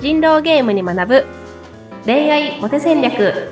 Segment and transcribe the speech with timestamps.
[0.00, 1.26] 人狼ゲームに学ぶ
[2.06, 3.50] 恋愛モテ戦略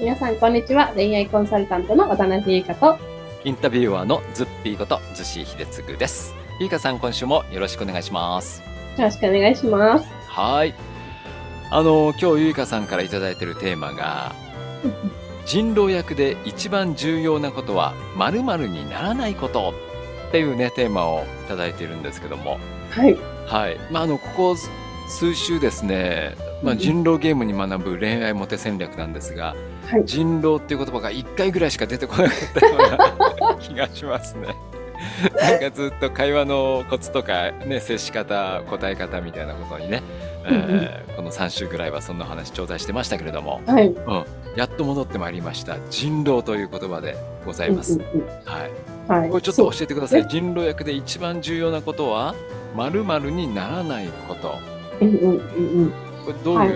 [0.00, 2.98] 皆さんこんにちは恋愛コンサルタントの渡辺優香と
[3.44, 6.34] インタビュアーのズッピーことズシ秀嗣です。
[6.58, 8.62] ゆいかさん、今週もよろしくお願いします。
[8.96, 10.74] よろしくお願いしますはい。
[11.70, 14.32] あの、今日ゆいかさんからいただいているテーマが、
[15.44, 19.74] 人狼役で一番重要なことは〇〇にならないこと
[20.28, 22.58] っていうね、テーマをいただいているんですけども、
[22.90, 23.16] はい。
[23.46, 23.78] はい。
[23.90, 24.56] まあ、あの、ここ
[25.08, 26.78] 数週ですね、まあ、うん。
[26.78, 30.04] 人狼ゲームに学ぶ恋愛モテ戦略なんですが、はい。
[30.04, 34.48] 人狼っていう言葉が1回ぐらいしか出てこなかったような気がしますね。
[35.40, 40.02] なんかずっと会話のコツとか、ね、接し方答え方みたいなことにね、
[40.44, 43.88] えーこの3週ぐらいはそんな話頂戴してましたけれども、はい。
[43.88, 44.24] うん、
[44.54, 45.76] やっと戻ってまいりました。
[45.90, 47.94] 人狼という言葉でございます。
[47.94, 48.52] うんうんはい、うん。
[48.52, 50.26] はいこれちょっと教えてください。
[50.28, 52.34] 人狼役で一番重要なことは
[52.76, 54.54] 〇〇にならないこと。
[55.00, 55.34] うんうんうんう
[55.86, 55.92] ん
[56.26, 56.70] これどういう、はい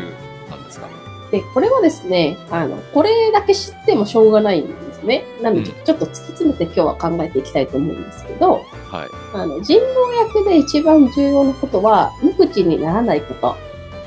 [0.51, 0.89] なんですか？
[1.31, 5.25] で、これはですね、あの、これだけ知ってもしょうがないんですね。
[5.43, 8.53] なので、うんちょっと突き詰めて今日は考えていきたいと思うんですけど、
[8.91, 9.09] はい。
[9.35, 13.57] あの、人狼役で一番重要なことは、無口にならないこと。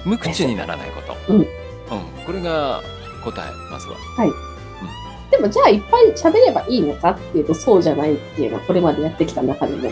[0.05, 1.33] 無口にならないこと。
[1.33, 1.45] うんうん。
[2.25, 2.81] これが
[3.23, 3.95] 答え、まずは。
[5.37, 9.89] でも、じゃあいっぱい喋ればいいのかっていうと、そうじゃないっていうのは、これまでやってきた中でも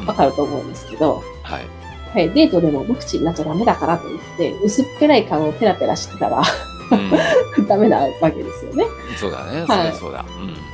[0.00, 1.66] うんわかると思うんですけど、はい。
[2.12, 8.84] はい、デートでも無口になっちゃダメだからと言って、薄っぺらい顔をペラペラしてたらう ダメなわけですよね。
[8.84, 9.64] ん、そうだね。
[9.64, 10.24] はいそうだそうだ。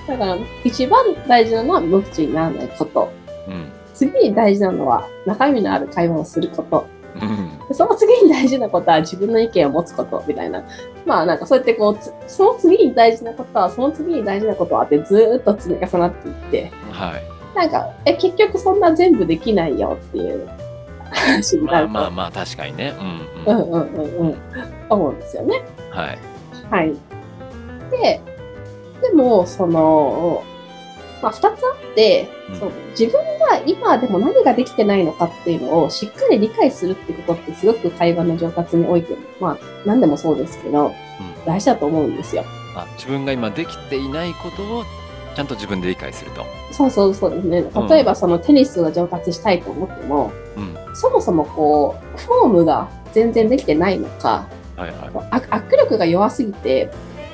[0.09, 3.13] だから、一番大事なのは無口にならないこと。
[3.47, 3.53] うん。
[3.53, 3.73] うん。
[3.95, 6.87] 次に大事なのは中身のある会話をすること。
[7.21, 7.56] うん。
[7.77, 10.65] でその次に大事なことは自分の意見を持つことみたいな。
[11.05, 17.23] まあなんかそうやってこう、つその次に大事なことは、その次に大事なことはってずーっと積み重なっていって、はい。
[17.57, 20.49] なんか、え、結局そんな全部できないよっていう
[21.11, 22.95] 話になまあまあまあ、確かにね。
[23.47, 23.59] ううん。
[23.59, 24.37] うんんうんうんうん、
[24.91, 25.63] 思うんですよね。
[25.91, 26.19] はい。
[26.71, 26.95] はい。
[27.91, 28.21] で、
[29.03, 30.43] でも、その、
[31.27, 40.95] まあ、二つあって、うんそう自分が今でも何ができてないのかっていうのをしっかり理解するってことってすごく会話の上達においても、まあ何でもそうですけど、うん
[41.45, 42.45] 大事だと思うんですよ。
[42.77, 44.85] あ自分が今できていないことを
[45.35, 46.45] ちゃんと自分で理解すると。
[46.73, 47.65] そうそうそうですね。
[47.89, 50.97] 例えばそのテニスが上達したいと思っても、うん。
[50.97, 55.11] そもそもこう、フォームが全然できてないのか、はいはい。
[55.31, 56.91] あ握力が弱すぎて、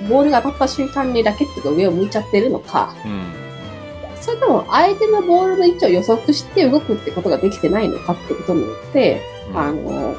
[0.08, 3.41] ボールが当たった瞬間にラケットが上を向いちゃってるのか、うん。
[4.22, 10.16] それとも相手のボールの位置を予測して動くってことができてないのかってことによって、うんあの、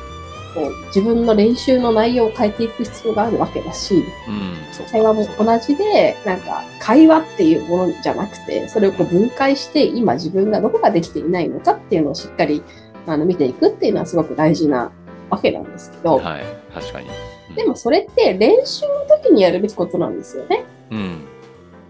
[0.53, 4.85] こう自分の練習の内容を変えていく必要があるわけだし、うん。
[4.91, 12.61] 会話も同じで、なんか会話っていうものじゃなくて、それをこう分解して今自分がどこができていないのかっていうのをしっかり
[13.07, 14.91] あの見ていくっていうのはすごく大事な
[15.29, 16.43] わけなんですけど、はい。
[16.73, 17.07] 確かに。
[17.07, 20.65] うんでも、それって練習の時にやるべきことなんですよね。
[20.91, 21.25] うん。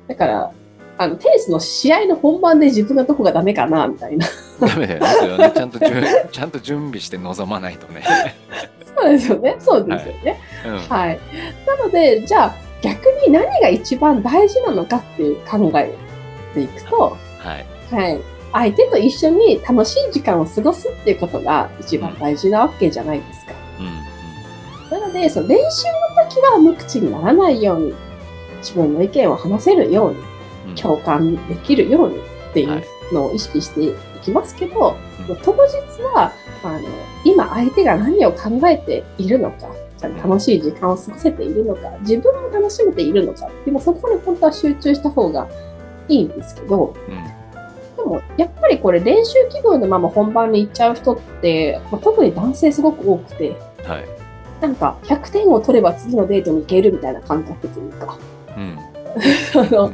[0.08, 0.52] だから、
[0.98, 4.28] あの、テニスの試合の本番で自分がどこがダメかな、みたいな。
[4.60, 5.08] ダメだよね。
[5.20, 5.80] それはね、ちゃんと
[6.32, 8.04] ちゃんと準備して臨まないとね。
[8.96, 9.56] そうですよね。
[9.60, 10.40] そうですよね。
[10.66, 10.78] うん。
[10.78, 11.20] はい。
[11.66, 15.96] なので、じゃあ、逆に何が一番大事なのかっていう考え
[16.54, 17.66] ていくと、はい。
[17.96, 18.22] はい。
[18.52, 23.54] 相手と一緒に楽しい時間を過ごすっていうことが一番大事なわけじゃないですか。
[23.80, 23.84] う
[24.96, 25.00] ん。
[25.00, 25.88] なので、その練習
[26.18, 27.94] の時は無口にならないように、
[28.60, 30.26] 自分の意見を話せるように、うん。
[30.76, 35.14] 共感できるようにっていうのを意識していきますけど、うん
[35.44, 36.82] 当日は、あの、
[37.24, 39.70] 今相手が何を考えているのか、
[40.10, 45.48] 楽しい時間を過ごせているのか、自分も楽しめているのか、でもそこに本当は集中した方が
[46.10, 47.24] いいんですけど、うん。
[47.96, 54.06] でもやっぱりこれ練習気分のまま本番に行っちゃう人って、まあ特に男性すごく多くて、はい。
[54.62, 58.18] なんか100点を取れば次のデートに行けるみたいな感覚というか、
[58.58, 58.78] うん。
[59.56, 59.92] あの、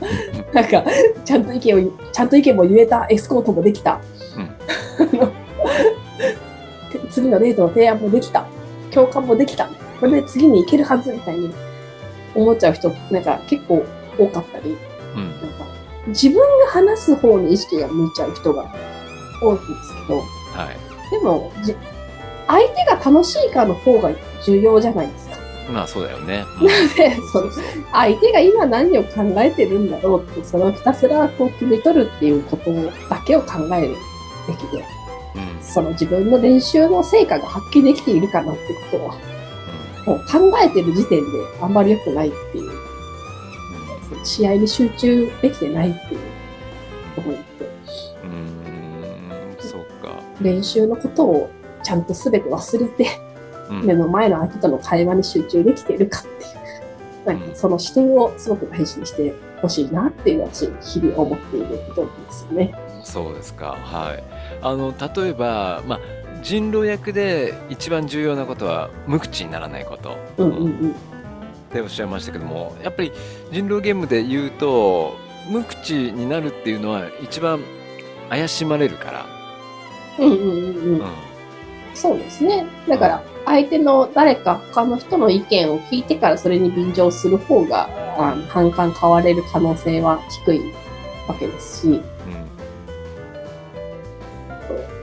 [0.53, 0.83] なんか、
[1.25, 3.93] ちゃんと意見を、ちゃんと意見も言えた、エスコートもできた。
[3.93, 3.99] あ
[5.15, 5.27] の
[6.91, 8.45] て次のデートの提案もできた。
[8.91, 9.69] 共感もできた。
[9.99, 11.53] これで次に行けるはずみたいに
[12.35, 13.85] 思っちゃう人、なんか結構
[14.17, 14.77] 多かったり、
[15.15, 15.31] うん。
[15.41, 15.65] なんか
[16.07, 18.73] 自分が話す方に意識が向いちゃう人が
[19.41, 19.67] 多いんです
[20.07, 21.11] けど、はい。
[21.11, 21.75] でも、じ
[22.47, 24.11] 相手が楽しいかの方が
[24.43, 25.38] 重要じゃないですか。
[25.71, 26.43] まあ、そうだよね。
[26.97, 27.51] で その
[27.91, 32.91] 相手が今何を考えてるんだろうって、それをひたすらこう汲み取るっていうことだ
[33.25, 33.95] けを考える
[34.47, 34.83] べきで、
[35.35, 35.57] うん。
[35.61, 39.13] その自分の練習の成果が発揮できているかなってことは、
[40.05, 41.25] もう考えてる時点で
[41.61, 42.71] あんまり良くないっていう、
[44.09, 46.19] その試合に集中できてないっていう
[47.15, 47.43] ところって、
[48.23, 48.31] うん。
[48.31, 48.33] う
[50.43, 50.45] ん。
[50.45, 51.49] 練習のことを
[51.83, 53.28] ちゃんと全て忘れて、うん
[53.69, 56.47] 目の前の相手との会話に集中できているかってい
[57.33, 62.75] う、なんかその視点をすごく大事にしてほしいなっていうのは私、日々思っていることですよね。
[63.03, 63.77] そうですか。
[63.81, 64.23] はい。
[64.61, 65.99] あの、例えば、まあ、
[66.41, 70.17] 人狼役で一番重要なことは無口にならないこと。
[70.37, 70.95] うんうんうん。
[71.69, 73.11] っておっしゃいましたけどもやっぱり
[73.51, 75.15] 人狼ゲームで言うと
[75.49, 77.61] 無口になるっていうのは一番
[78.29, 79.25] 怪しまれるから、
[80.19, 80.49] うんうんうんう。
[80.49, 81.01] うんん
[81.99, 82.65] そうですね。
[82.87, 90.61] だから、相手の誰か他の人の意見を聞いてからそれに便乗する方が、あの反感変われる可能性は低い
[91.27, 92.01] わけですし、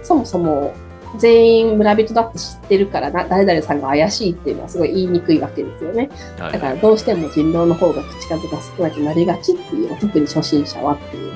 [0.03, 0.75] そもそも
[1.19, 6.09] 全員村人だって知ってるからな、誰々さんが怪しいっていうのはすごい言いにくいわけですよね。
[6.39, 11.33] はいだからどうしても人狼の方が口数が少なくなりがちっていう、特に初心者はっていう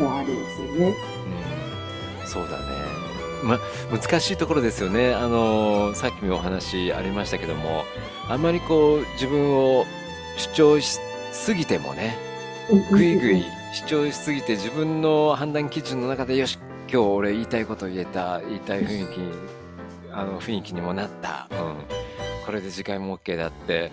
[0.00, 0.94] のはありますよね。
[2.20, 2.75] うんそうだね。
[3.46, 3.58] ま、
[3.90, 5.14] 難しいところですよね。
[5.14, 7.84] あのさっきもお話ありましたけども
[8.28, 9.84] あんまりこう自分を
[10.36, 10.98] 主張し
[11.32, 12.16] すぎてもね
[12.90, 16.58] ぐいぐい主張しすぎて自分の判断基準の中でよし
[16.90, 19.32] 今日俺言いたいこと言えた言いたい雰囲気に
[20.12, 21.76] あの雰囲気にもなった、うん、
[22.44, 23.92] これで次回も OK だって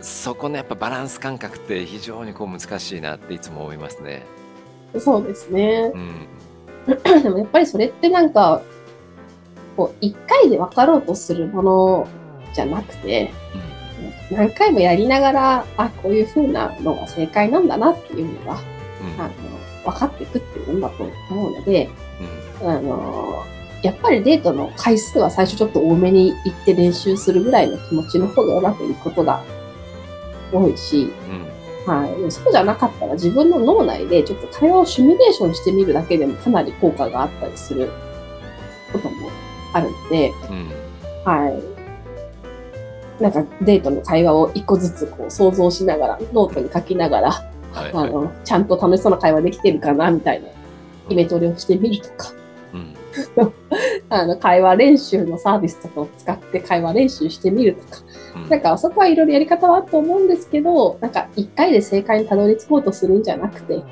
[0.00, 4.26] そこのやっぱバランス感覚って非常にこう難しいなっていつも思いますね。
[4.98, 5.90] そうですね。
[5.94, 6.26] うん
[7.22, 8.62] でもやっぱりそれってなんか、
[9.76, 12.08] こう、一回で分かろうとするもの
[12.54, 13.30] じゃなくて、
[14.30, 19.20] 何回もやりながら、あ、こういう風なのが正解なんだなっていうのが、うん。
[19.20, 19.32] あの、
[19.92, 21.90] 分かっていくっていうものだと思うので、
[22.62, 22.70] うん。
[22.70, 23.44] あの、
[23.82, 29.42] やっぱりデートの回数は最初ちょっと多めに行って練習するぐらいの気持ちの方がうまくいくことが
[30.52, 31.53] 多いし、うん
[31.86, 32.30] はい。
[32.30, 37.90] そうじゃなかったら自分の脳内でちょっと会話をシミュレーションしてみるだけでもかなり効果があったりする
[38.92, 39.30] ことも
[39.72, 40.84] あるので、うん
[41.24, 43.22] はい。
[43.22, 50.48] なんかデートの会話を一個ずつこう想像しながら、ノートに書きながら、はいはいあの、ちゃんと楽しそうな会話できてるかなみたいな
[51.08, 52.32] 決め取りをしてみるとか、
[52.72, 52.94] うん
[54.08, 58.02] あの、会話練習のサービスとかを使って会話練習してみるとか、
[58.36, 58.48] うん。
[58.48, 63.82] なんかそこはいろいろやり方はあると思うんですけど、なんか一回で正解にたどり着こうとするんじゃなくて、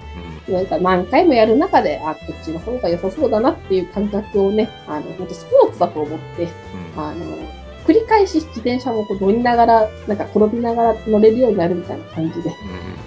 [0.48, 7.00] なんか何回もやる中で、あ、こっちの方が良さそうだなっていう感覚をね、あの、本当スポーツだと思って、うん。
[7.00, 7.24] あの、
[7.86, 12.52] 繰り返し自転車もこう乗りながら、なんか転びながら乗れるようになるみたいな感じで、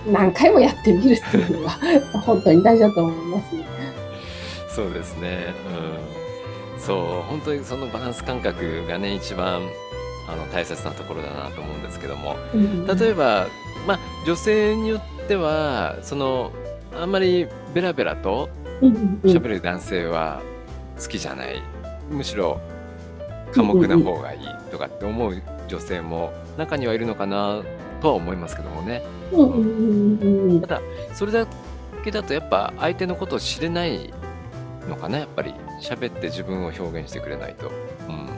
[0.06, 0.14] うん。
[0.14, 1.72] 何回もやってみるっていうのが
[2.26, 3.75] 本当に大事だと思いますね。
[4.75, 5.54] そうですね。
[6.75, 6.80] うん。
[6.81, 6.98] そう、
[7.30, 9.62] 本当にそのバランス感覚がね、一番
[10.27, 12.36] あの大切なところだなと思うんですけども、
[13.00, 13.48] 例えば、
[13.88, 16.51] まあ、女性によっては、その、
[17.00, 18.50] あんまりベラベラと
[19.24, 20.42] 喋る男性は
[21.00, 21.62] 好きじゃない。
[22.10, 22.60] むしろ、
[23.54, 27.62] 寡黙な方がいいとかって思う女性も中にはいるのかな
[28.01, 29.01] とは思いますけどもね。
[29.31, 29.44] う
[30.57, 30.81] んただ
[31.13, 31.48] それだ
[32.04, 34.13] けだとやっぱ相手のことを知れない
[34.90, 37.72] のかなやっぱり喋って自分を表現してくれないと。
[38.08, 38.30] うん。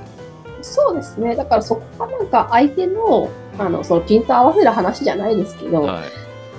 [0.62, 1.36] そうですね。
[1.36, 6.04] だからそこがなんか相手の、あの、そのピント合わせる話じゃないですけど、はい。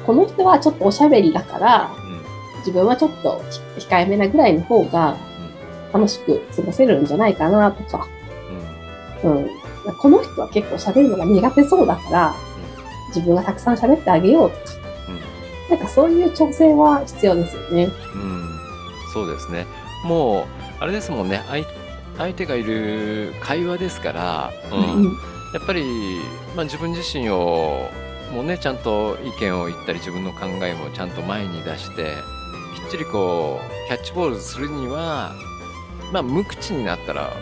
[0.07, 2.59] この人はちょっとおしゃべりだから、うん。
[2.61, 3.43] 自分はちょっと
[3.79, 5.17] 控えめなぐらいの方が
[5.93, 8.07] 楽しく過ごせるんじゃないかなとか、
[9.25, 9.49] うん。
[10.01, 12.35] この人は結構喋るのが苦手そうだから、
[13.09, 14.63] 自分がたくさん喋ってあげようとか、
[15.71, 17.91] なんかそういう調整は必要ですよね。
[18.15, 18.38] うんうん
[19.19, 19.67] そうですね。
[20.05, 20.45] もう
[20.81, 21.43] あれですもんね。
[21.49, 21.67] 相
[22.17, 25.05] 相手がいる会話ですから、うん。
[25.05, 25.19] うん
[25.55, 26.21] やっぱり、
[26.55, 27.89] まあ、自分自身を
[28.35, 32.17] もうねちゃんと意見を言ったり自分の考えもちゃんと前に出して
[32.77, 35.33] きっちりこうキャッチボールするには
[36.13, 37.33] まあ無口になったら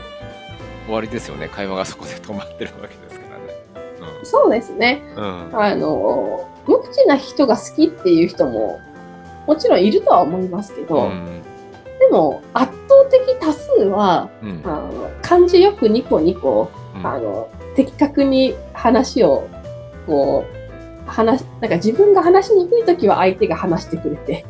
[0.85, 1.49] 終わりですよね。
[1.49, 3.55] 会話がそこで止まってるわけですからね。
[4.23, 5.03] そうですね。
[5.17, 5.61] うんうん。
[5.61, 8.79] あの、無口な人が好きっていう人も、
[9.49, 11.43] もちろんいるとは思いますけど、うん
[12.07, 14.63] でも圧倒的多数は、うん。
[14.65, 17.07] あの感じよくニコニコ、うん。
[17.07, 19.49] あの、的確に話を、
[20.07, 20.45] こ
[21.07, 24.47] う、話、なんか自分が話しにくいときは相手が話してくれて、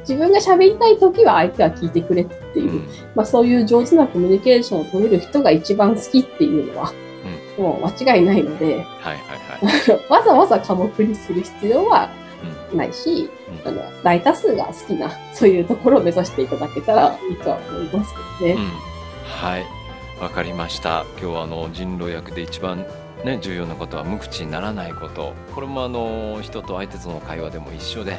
[0.00, 2.88] 自分が喋りたいときは相手は聞いてくれてっていう、うん。
[3.14, 6.92] まあそういう上手なコミュニケーションを取れる人が一番好きっていうのは、
[7.58, 8.84] もう間違いないので、はいはい
[9.60, 10.00] はい。
[10.10, 12.10] わざわざ科目にする必要は
[12.74, 13.30] ないし、
[13.64, 18.62] うんあの、大多数が好きな、 そういうところを目指していただけたらいいとは思いますけどね。
[18.62, 18.70] うん、
[19.24, 19.66] はい、
[20.20, 21.04] わかりました。
[21.20, 22.86] 今日はあの人狼役で一番
[23.24, 25.32] ね重要なことは無口にならないこと。
[25.54, 28.18] これもあの人と相手との会話でも一緒で、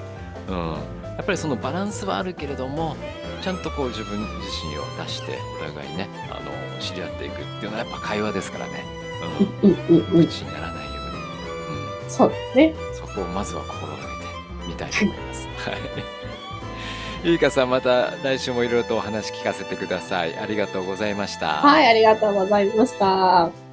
[0.49, 2.95] うん、やっぱりそのバランスはあるけれども、
[3.41, 4.27] ちゃんとこう自分自
[4.65, 8.83] 身を出してお互いねあの知り合っていくっていうのはやっぱ会話ですからね、
[9.63, 10.27] うんうんうんうん。
[10.27, 10.91] 口にならないよ
[12.01, 12.75] うに、そうですね。
[12.77, 13.94] うん、そこをまずは心
[14.75, 15.47] みたいと思います。
[15.47, 15.75] はい。
[17.23, 20.37] ゆいかさんまた来週もいろいろとお話聞かせてください。
[20.37, 21.53] ありがとうございました。
[21.53, 23.64] はい、ありがとうございました。